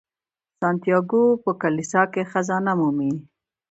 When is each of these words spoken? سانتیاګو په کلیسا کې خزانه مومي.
سانتیاګو 0.59 1.23
په 1.43 1.51
کلیسا 1.61 2.01
کې 2.13 2.21
خزانه 2.31 2.73
مومي. 2.79 3.11